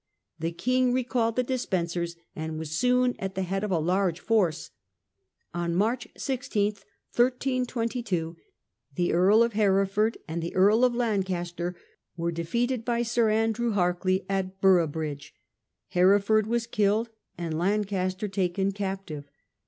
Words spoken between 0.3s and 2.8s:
The king recalled the Despensers, and was